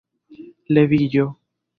[0.77, 1.27] Leviĝo!